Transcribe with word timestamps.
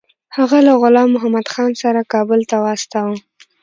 هغه 0.37 0.57
له 0.67 0.73
غلام 0.83 1.09
محمدخان 1.15 1.71
سره 1.81 2.09
کابل 2.13 2.39
ته 2.49 2.55
واستاوه. 2.63 3.17